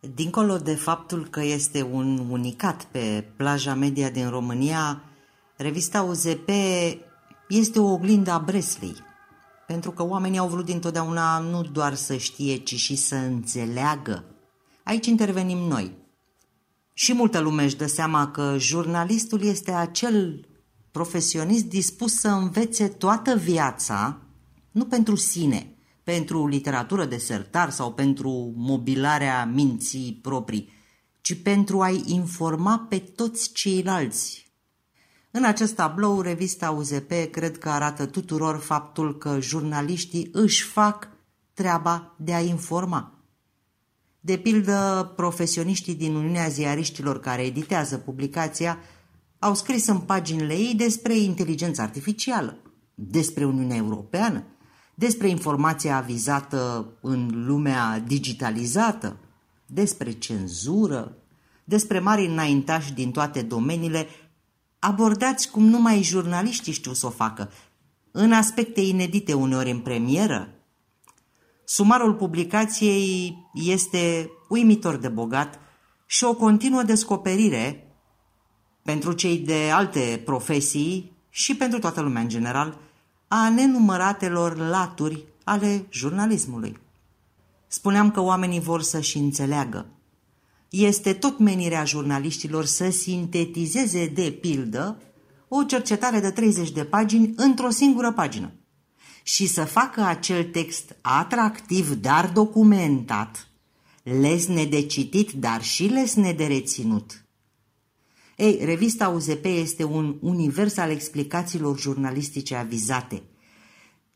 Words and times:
Dincolo 0.00 0.56
de 0.56 0.74
faptul 0.74 1.28
că 1.28 1.42
este 1.42 1.82
un 1.82 2.18
unicat 2.30 2.84
pe 2.84 3.24
plaja 3.36 3.74
media 3.74 4.10
din 4.10 4.28
România, 4.28 5.02
revista 5.56 6.02
UZP 6.02 6.48
este 7.48 7.78
o 7.78 7.92
oglindă 7.92 8.30
a 8.30 8.38
Bresley, 8.38 8.96
pentru 9.66 9.90
că 9.90 10.02
oamenii 10.02 10.38
au 10.38 10.48
vrut 10.48 10.64
dintotdeauna 10.64 11.38
nu 11.38 11.62
doar 11.62 11.94
să 11.94 12.16
știe, 12.16 12.56
ci 12.56 12.74
și 12.74 12.96
să 12.96 13.14
înțeleagă. 13.14 14.24
Aici 14.84 15.06
intervenim 15.06 15.58
noi. 15.58 15.96
Și 16.92 17.12
multă 17.12 17.38
lume 17.38 17.64
își 17.64 17.76
dă 17.76 17.86
seama 17.86 18.30
că 18.30 18.56
jurnalistul 18.58 19.42
este 19.42 19.70
acel 19.70 20.48
profesionist 20.90 21.64
dispus 21.64 22.14
să 22.14 22.28
învețe 22.28 22.88
toată 22.88 23.36
viața, 23.36 24.20
nu 24.70 24.84
pentru 24.84 25.16
sine, 25.16 25.74
pentru 26.10 26.46
literatură 26.46 27.04
de 27.04 27.16
sertar 27.16 27.70
sau 27.70 27.92
pentru 27.92 28.52
mobilarea 28.56 29.44
minții 29.44 30.18
proprii, 30.22 30.72
ci 31.20 31.42
pentru 31.42 31.80
a-i 31.80 32.02
informa 32.06 32.86
pe 32.88 32.98
toți 32.98 33.52
ceilalți. 33.52 34.52
În 35.30 35.44
acest 35.44 35.74
tablou, 35.74 36.20
revista 36.20 36.70
UZP 36.70 37.12
cred 37.30 37.58
că 37.58 37.68
arată 37.68 38.06
tuturor 38.06 38.58
faptul 38.58 39.18
că 39.18 39.40
jurnaliștii 39.40 40.28
își 40.32 40.62
fac 40.62 41.08
treaba 41.54 42.14
de 42.18 42.34
a 42.34 42.40
informa. 42.40 43.18
De 44.20 44.36
pildă, 44.36 45.12
profesioniștii 45.16 45.94
din 45.94 46.14
Uniunea 46.14 46.48
Ziariștilor 46.48 47.20
care 47.20 47.42
editează 47.42 47.96
publicația 47.96 48.78
au 49.38 49.54
scris 49.54 49.86
în 49.86 49.98
paginile 49.98 50.54
ei 50.54 50.74
despre 50.74 51.16
inteligența 51.16 51.82
artificială, 51.82 52.56
despre 52.94 53.44
Uniunea 53.44 53.76
Europeană, 53.76 54.44
despre 55.00 55.28
informația 55.28 55.96
avizată 55.96 56.86
în 57.00 57.44
lumea 57.46 57.98
digitalizată, 58.06 59.16
despre 59.66 60.12
cenzură, 60.12 61.16
despre 61.64 61.98
mari 61.98 62.26
înaintași 62.26 62.92
din 62.92 63.10
toate 63.10 63.42
domeniile, 63.42 64.06
abordați 64.78 65.50
cum 65.50 65.64
numai 65.64 66.02
jurnaliștii 66.02 66.72
știu 66.72 66.92
să 66.92 67.06
o 67.06 67.10
facă, 67.10 67.50
în 68.10 68.32
aspecte 68.32 68.80
inedite 68.80 69.32
uneori 69.32 69.70
în 69.70 69.78
premieră. 69.78 70.54
Sumarul 71.64 72.14
publicației 72.14 73.36
este 73.54 74.30
uimitor 74.48 74.96
de 74.96 75.08
bogat 75.08 75.58
și 76.06 76.24
o 76.24 76.34
continuă 76.34 76.82
descoperire 76.82 77.94
pentru 78.82 79.12
cei 79.12 79.38
de 79.38 79.70
alte 79.72 80.22
profesii 80.24 81.16
și 81.30 81.56
pentru 81.56 81.78
toată 81.78 82.00
lumea 82.00 82.22
în 82.22 82.28
general, 82.28 82.89
a 83.32 83.48
nenumăratelor 83.48 84.56
laturi 84.56 85.24
ale 85.44 85.86
jurnalismului. 85.90 86.76
Spuneam 87.66 88.10
că 88.10 88.20
oamenii 88.20 88.60
vor 88.60 88.82
să-și 88.82 89.18
înțeleagă. 89.18 89.86
Este 90.68 91.12
tot 91.12 91.38
menirea 91.38 91.84
jurnaliștilor 91.84 92.64
să 92.64 92.90
sintetizeze 92.90 94.06
de 94.06 94.30
pildă 94.40 95.02
o 95.48 95.62
cercetare 95.62 96.20
de 96.20 96.30
30 96.30 96.70
de 96.70 96.84
pagini 96.84 97.32
într-o 97.36 97.70
singură 97.70 98.12
pagină 98.12 98.52
și 99.22 99.46
să 99.46 99.64
facă 99.64 100.02
acel 100.02 100.44
text 100.44 100.96
atractiv, 101.00 101.94
dar 101.94 102.30
documentat, 102.30 103.48
lesne 104.02 104.64
de 104.64 104.86
citit, 104.86 105.32
dar 105.32 105.62
și 105.62 105.84
lesne 105.84 106.32
de 106.32 106.46
reținut, 106.46 107.19
ei, 108.40 108.64
revista 108.64 109.08
UZP 109.08 109.44
este 109.44 109.84
un 109.84 110.16
univers 110.20 110.76
al 110.76 110.90
explicațiilor 110.90 111.78
jurnalistice 111.78 112.54
avizate. 112.54 113.22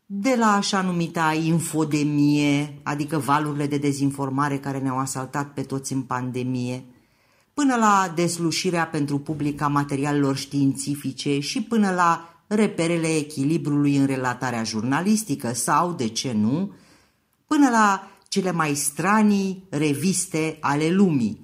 De 0.05 0.35
la 0.37 0.53
așa 0.53 0.81
numita 0.81 1.33
infodemie, 1.43 2.79
adică 2.83 3.17
valurile 3.17 3.67
de 3.67 3.77
dezinformare 3.77 4.57
care 4.57 4.79
ne-au 4.79 4.97
asaltat 4.97 5.53
pe 5.53 5.61
toți 5.61 5.93
în 5.93 6.01
pandemie, 6.01 6.85
până 7.53 7.75
la 7.75 8.11
deslușirea 8.15 8.87
pentru 8.87 9.19
public 9.19 9.61
a 9.61 9.67
materialelor 9.67 10.35
științifice 10.35 11.39
și 11.39 11.61
până 11.61 11.91
la 11.91 12.43
reperele 12.47 13.15
echilibrului 13.15 13.95
în 13.95 14.05
relatarea 14.05 14.63
jurnalistică 14.63 15.53
sau, 15.53 15.93
de 15.93 16.07
ce 16.07 16.33
nu, 16.33 16.73
până 17.47 17.69
la 17.69 18.11
cele 18.27 18.51
mai 18.51 18.73
stranii 18.75 19.63
reviste 19.69 20.57
ale 20.61 20.89
lumii, 20.89 21.41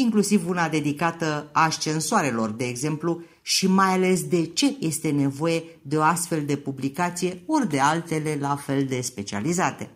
inclusiv 0.00 0.48
una 0.48 0.68
dedicată 0.68 1.48
ascensoarelor, 1.52 2.50
de 2.50 2.64
exemplu, 2.64 3.22
și 3.42 3.66
mai 3.66 3.92
ales 3.92 4.24
de 4.24 4.46
ce 4.46 4.76
este 4.80 5.10
nevoie 5.10 5.62
de 5.82 5.96
o 5.96 6.02
astfel 6.02 6.44
de 6.44 6.56
publicație, 6.56 7.42
ori 7.46 7.68
de 7.68 7.80
altele 7.80 8.36
la 8.40 8.56
fel 8.56 8.84
de 8.84 9.00
specializate. 9.00 9.90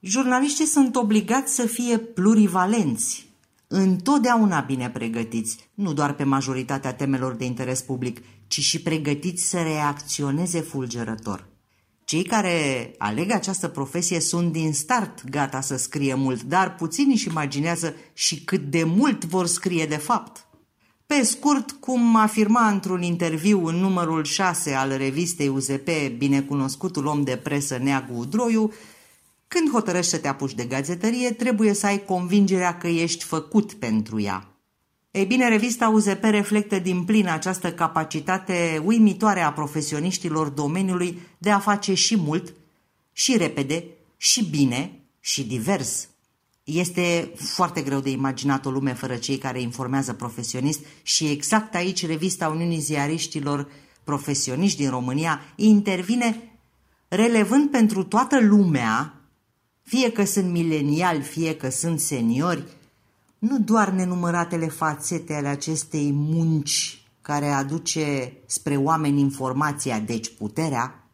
Jurnaliștii 0.00 0.64
sunt 0.64 0.96
obligați 0.96 1.54
să 1.54 1.66
fie 1.66 1.98
plurivalenți, 1.98 3.26
întotdeauna 3.68 4.60
bine 4.60 4.90
pregătiți, 4.90 5.70
nu 5.74 5.92
doar 5.92 6.14
pe 6.14 6.24
majoritatea 6.24 6.94
temelor 6.94 7.34
de 7.34 7.44
interes 7.44 7.80
public, 7.80 8.22
ci 8.46 8.60
și 8.60 8.82
pregătiți 8.82 9.48
să 9.48 9.62
reacționeze 9.62 10.60
fulgerător. 10.60 11.46
Cei 12.06 12.22
care 12.22 12.94
aleg 12.98 13.30
această 13.30 13.68
profesie 13.68 14.20
sunt 14.20 14.52
din 14.52 14.72
start 14.72 15.28
gata 15.30 15.60
să 15.60 15.76
scrie 15.76 16.14
mult, 16.14 16.42
dar 16.42 16.74
puțini 16.74 17.12
își 17.12 17.28
imaginează 17.28 17.94
și 18.12 18.44
cât 18.44 18.60
de 18.60 18.84
mult 18.84 19.24
vor 19.24 19.46
scrie 19.46 19.86
de 19.86 19.96
fapt. 19.96 20.46
Pe 21.06 21.22
scurt, 21.22 21.70
cum 21.70 22.16
afirma 22.16 22.68
într-un 22.68 23.02
interviu 23.02 23.66
în 23.66 23.74
numărul 23.74 24.24
6 24.24 24.74
al 24.74 24.96
revistei 24.96 25.48
UZP 25.48 25.88
binecunoscutul 26.16 27.06
om 27.06 27.22
de 27.22 27.36
presă 27.36 27.78
Neagu 27.78 28.14
Udroiu, 28.18 28.72
când 29.48 29.70
hotărăști 29.70 30.10
să 30.10 30.18
te 30.18 30.28
apuci 30.28 30.54
de 30.54 30.64
gazetărie, 30.64 31.30
trebuie 31.30 31.72
să 31.72 31.86
ai 31.86 32.04
convingerea 32.04 32.78
că 32.78 32.86
ești 32.86 33.24
făcut 33.24 33.72
pentru 33.72 34.20
ea. 34.20 34.55
Ei 35.16 35.24
bine, 35.24 35.48
revista 35.48 35.88
UZP 35.88 36.22
reflectă 36.22 36.78
din 36.78 37.04
plin 37.04 37.28
această 37.28 37.72
capacitate 37.72 38.82
uimitoare 38.84 39.40
a 39.40 39.52
profesioniștilor 39.52 40.48
domeniului 40.48 41.18
de 41.38 41.50
a 41.50 41.58
face 41.58 41.94
și 41.94 42.16
mult, 42.16 42.54
și 43.12 43.36
repede, 43.36 43.84
și 44.16 44.44
bine, 44.44 45.00
și 45.20 45.44
divers. 45.44 46.08
Este 46.64 47.32
foarte 47.36 47.82
greu 47.82 48.00
de 48.00 48.10
imaginat 48.10 48.66
o 48.66 48.70
lume 48.70 48.92
fără 48.92 49.16
cei 49.16 49.38
care 49.38 49.60
informează 49.60 50.12
profesionist 50.12 50.80
și 51.02 51.26
exact 51.26 51.74
aici 51.74 52.06
revista 52.06 52.48
Uniunii 52.48 52.80
Ziariștilor 52.80 53.68
Profesioniști 54.04 54.78
din 54.78 54.90
România 54.90 55.40
intervine 55.54 56.58
relevând 57.08 57.70
pentru 57.70 58.04
toată 58.04 58.40
lumea, 58.40 59.14
fie 59.82 60.12
că 60.12 60.24
sunt 60.24 60.50
mileniali, 60.50 61.22
fie 61.22 61.56
că 61.56 61.70
sunt 61.70 62.00
seniori, 62.00 62.64
nu 63.38 63.58
doar 63.58 63.90
nenumăratele 63.90 64.68
fațete 64.68 65.34
ale 65.34 65.48
acestei 65.48 66.12
munci 66.12 67.06
care 67.22 67.46
aduce 67.46 68.32
spre 68.46 68.76
oameni 68.76 69.20
informația, 69.20 69.98
deci 69.98 70.34
puterea, 70.36 71.10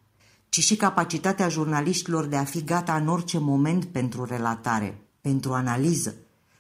ci 0.49 0.61
și 0.61 0.77
capacitatea 0.77 1.49
jurnaliștilor 1.49 2.25
de 2.25 2.37
a 2.37 2.45
fi 2.45 2.65
gata 2.65 2.95
în 2.95 3.09
orice 3.09 3.39
moment 3.39 3.85
pentru 3.85 4.25
relatare, 4.25 5.07
pentru 5.21 5.53
analiză, 5.53 6.15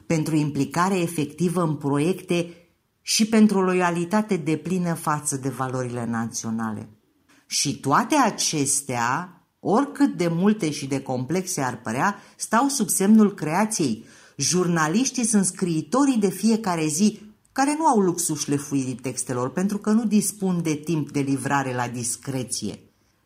pentru 0.07 0.37
implicare 0.37 0.99
efectivă 0.99 1.63
în 1.63 1.75
proiecte 1.77 2.55
și 3.03 3.27
pentru 3.27 3.63
loialitate 3.63 4.37
deplină 4.37 4.95
față 4.95 5.37
de 5.37 5.49
valorile 5.49 6.07
naționale. 6.07 6.89
Și 7.47 7.81
toate 7.81 8.15
acestea, 8.15 9.37
oricât 9.61 10.17
de 10.17 10.29
multe 10.29 10.71
și 10.71 10.87
de 10.87 11.01
complexe 11.01 11.61
ar 11.61 11.81
părea, 11.81 12.17
stau 12.37 12.69
sub 12.69 12.89
semnul 12.89 13.35
creației, 13.35 14.05
Jurnaliștii 14.37 15.25
sunt 15.25 15.45
scriitorii 15.45 16.19
de 16.19 16.31
fiecare 16.31 16.87
zi 16.87 17.21
care 17.53 17.75
nu 17.79 17.87
au 17.87 17.99
luxul 17.99 18.37
șlefuirii 18.37 18.95
textelor 18.95 19.51
pentru 19.51 19.79
că 19.79 19.91
nu 19.91 20.05
dispun 20.05 20.63
de 20.63 20.75
timp 20.75 21.11
de 21.11 21.21
livrare 21.21 21.75
la 21.75 21.89
discreție. 21.89 22.79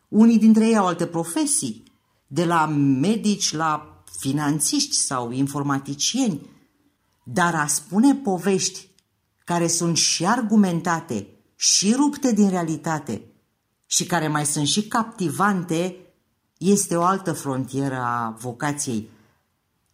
Unii 0.07 0.39
dintre 0.39 0.67
ei 0.67 0.77
au 0.77 0.85
alte 0.85 1.05
profesii, 1.05 1.83
de 2.27 2.45
la 2.45 2.65
medici 3.01 3.53
la 3.53 4.03
finanțiști 4.19 4.95
sau 4.95 5.31
informaticieni, 5.31 6.41
dar 7.23 7.55
a 7.55 7.67
spune 7.67 8.15
povești 8.15 8.87
care 9.45 9.67
sunt 9.67 9.97
și 9.97 10.25
argumentate, 10.25 11.27
și 11.55 11.93
rupte 11.93 12.31
din 12.31 12.49
realitate 12.49 13.21
și 13.85 14.05
care 14.05 14.27
mai 14.27 14.45
sunt 14.45 14.67
și 14.67 14.87
captivante, 14.87 15.95
este 16.57 16.95
o 16.95 17.03
altă 17.03 17.33
frontieră 17.33 17.95
a 17.95 18.35
vocației 18.39 19.09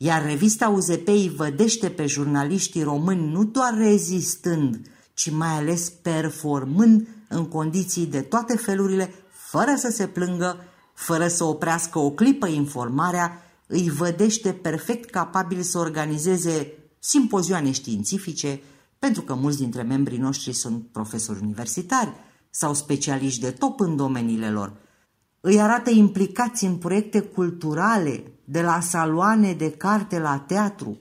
iar 0.04 0.26
revista 0.26 0.70
UZP 0.70 1.08
îi 1.08 1.34
vădește 1.36 1.90
pe 1.90 2.06
jurnaliștii 2.06 2.84
români 2.84 3.32
nu 3.32 3.44
doar 3.44 3.74
rezistând, 3.78 4.88
ci 5.14 5.32
mai 5.32 5.48
ales 5.48 5.90
performând 5.90 7.08
în 7.28 7.46
condiții 7.46 8.06
de 8.06 8.22
toate 8.22 8.58
felurile, 8.58 9.14
fără 9.32 9.74
să 9.78 9.90
se 9.92 10.08
plângă, 10.08 10.58
fără 10.94 11.28
să 11.28 11.44
oprească 11.44 12.00
o 12.00 12.12
clipă 12.12 12.48
informarea, 12.48 13.42
îi 13.68 13.90
vădește 13.90 14.52
perfect 14.52 15.10
capabil 15.10 15.62
să 15.62 15.78
organizeze 15.78 16.74
simpozioane 17.00 17.72
științifice, 17.72 18.62
pentru 19.00 19.22
că 19.22 19.34
mulți 19.34 19.58
dintre 19.58 19.82
membrii 19.82 20.18
noștri 20.18 20.54
sunt 20.54 20.88
profesori 20.92 21.40
universitari 21.42 22.14
sau 22.50 22.74
specialiști 22.74 23.42
de 23.42 23.52
top 23.52 23.80
în 23.80 23.96
domeniile 23.96 24.50
lor. 24.50 24.74
Îi 25.46 25.60
arată 25.62 25.90
implicați 25.90 26.66
în 26.66 26.76
proiecte 26.76 27.20
culturale, 27.22 28.24
de 28.44 28.62
la 28.62 28.80
saloane 28.80 29.54
de 29.54 29.72
carte 29.72 30.20
la 30.20 30.38
teatru, 30.38 31.00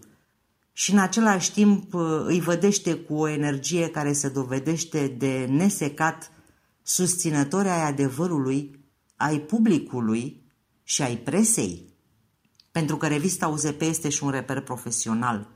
și 0.72 0.92
în 0.92 0.98
același 0.98 1.52
timp 1.52 1.94
îi 2.26 2.40
vădește 2.40 2.94
cu 2.94 3.14
o 3.14 3.28
energie 3.28 3.88
care 3.88 4.12
se 4.12 4.28
dovedește 4.28 5.06
de 5.18 5.46
nesecat 5.50 6.30
susținători 6.82 7.68
ai 7.68 7.88
adevărului, 7.88 8.84
ai 9.16 9.38
publicului 9.38 10.42
și 10.82 11.02
ai 11.02 11.16
presei. 11.16 11.94
Pentru 12.72 12.96
că 12.96 13.06
revista 13.06 13.48
UZP 13.48 13.80
este 13.80 14.08
și 14.08 14.24
un 14.24 14.30
reper 14.30 14.60
profesional. 14.60 15.48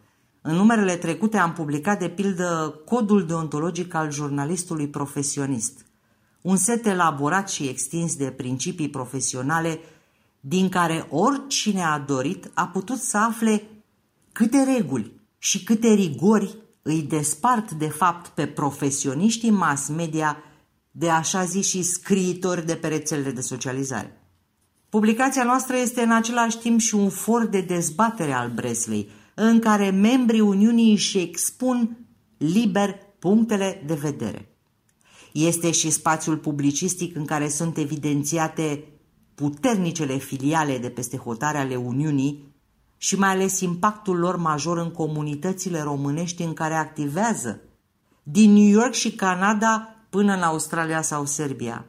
În 0.43 0.55
numerele 0.55 0.97
trecute 0.97 1.37
am 1.37 1.53
publicat 1.53 1.99
de 1.99 2.09
pildă 2.09 2.81
codul 2.85 3.27
deontologic 3.27 3.94
al 3.94 4.11
jurnalistului 4.11 4.88
profesionist, 4.88 5.86
un 6.46 6.56
set 6.56 6.87
elaborat 6.87 7.50
și 7.50 7.69
extins 7.69 8.16
de 8.16 8.31
principii 8.31 8.88
profesionale 8.88 9.81
din 10.40 10.69
care 10.69 11.06
oricine 11.10 11.84
a 11.84 11.98
dorit 11.98 12.50
a 12.54 12.66
putut 12.66 12.98
să 12.98 13.16
afle 13.16 13.62
câte 14.32 14.62
reguli 14.62 15.12
și 15.38 15.64
câte 15.64 15.88
rigori 15.93 16.56
îi 16.82 17.02
despart 17.02 17.72
de 17.72 17.88
fapt 17.88 18.26
pe 18.26 18.46
profesioniștii 18.46 19.50
mass 19.50 19.88
media 19.88 20.37
de 20.90 21.10
așa 21.10 21.44
zi 21.44 21.62
și 21.62 21.82
scriitori 21.82 22.66
de 22.66 22.75
pe 22.75 22.88
rețelele 22.88 23.31
de 23.31 23.40
socializare. 23.40 24.20
Publicația 24.88 25.44
noastră 25.44 25.76
este 25.76 26.02
în 26.02 26.12
același 26.12 26.58
timp 26.58 26.81
și 26.81 26.94
un 26.94 27.08
for 27.08 27.46
de 27.46 27.60
dezbatere 27.60 28.32
al 28.32 28.50
Bresley, 28.50 29.08
în 29.34 29.58
care 29.58 29.90
membrii 29.90 30.40
Uniunii 30.40 30.92
își 30.92 31.19
expun 31.19 31.96
liber 32.37 32.99
punctele 33.19 33.82
de 33.87 33.94
vedere. 33.94 34.56
Este 35.37 35.71
și 35.71 35.91
spațiul 35.91 36.37
publicistic 36.37 37.17
în 37.17 37.25
care 37.25 37.49
sunt 37.49 37.77
evidențiate 37.77 38.85
puternicele 39.35 40.17
filiale 40.17 40.79
de 40.79 40.88
peste 40.88 41.17
hotare 41.17 41.59
ale 41.59 41.77
Uniunii 41.77 42.55
și 42.97 43.19
mai 43.19 43.29
ales 43.29 43.61
impactul 43.61 44.19
lor 44.19 44.37
major 44.37 44.79
în 44.79 44.91
comunitățile 44.91 45.83
românești 45.83 46.43
în 46.43 46.53
care 46.53 46.75
activează, 46.75 47.61
din 48.23 48.53
New 48.53 48.69
York 48.69 48.93
și 48.93 49.12
Canada 49.12 49.97
până 50.11 50.35
în 50.35 50.43
Australia 50.43 51.03
sau 51.03 51.25
Serbia. 51.25 51.87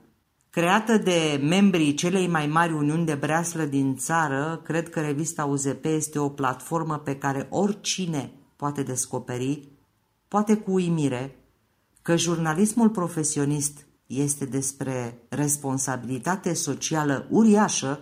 Creată 0.50 0.98
de 0.98 1.40
membrii 1.44 1.94
celei 1.94 2.28
mai 2.28 2.48
mari 2.48 2.74
uniuni 2.74 3.06
de 3.06 3.16
breaslă 3.16 3.64
din 3.64 3.96
țară, 3.96 4.62
cred 4.64 4.90
că 4.90 5.00
revista 5.00 5.46
UZP 5.46 5.86
este 5.86 6.20
o 6.20 6.30
platformă 6.30 6.98
pe 6.98 7.16
care 7.16 7.48
oricine 7.50 8.32
poate 8.56 8.84
descoperi, 8.84 9.68
poate 10.28 10.56
cu 10.56 10.72
uimire, 10.72 11.36
că 12.08 12.16
jurnalismul 12.16 12.90
profesionist 12.90 13.86
este 14.06 14.46
despre 14.46 15.22
responsabilitate 15.30 16.54
socială 16.54 17.28
uriașă, 17.30 18.00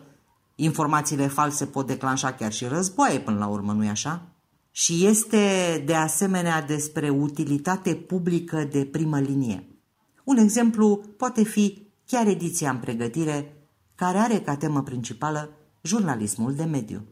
informațiile 0.55 1.27
false 1.27 1.65
pot 1.65 1.87
declanșa 1.87 2.33
chiar 2.33 2.51
și 2.51 2.65
războaie 2.65 3.19
până 3.19 3.37
la 3.37 3.47
urmă, 3.47 3.73
nu-i 3.73 3.87
așa? 3.87 4.27
Și 4.71 5.05
este 5.05 5.83
de 5.85 5.93
asemenea 5.93 6.61
despre 6.61 7.09
utilitate 7.09 7.95
publică 7.95 8.63
de 8.71 8.85
primă 8.85 9.19
linie. 9.19 9.67
Un 10.23 10.37
exemplu 10.37 11.03
poate 11.17 11.43
fi 11.43 11.87
chiar 12.05 12.27
ediția 12.27 12.69
în 12.69 12.77
pregătire, 12.77 13.67
care 13.95 14.17
are 14.17 14.39
ca 14.39 14.55
temă 14.55 14.83
principală 14.83 15.49
jurnalismul 15.81 16.55
de 16.55 16.63
mediu. 16.63 17.05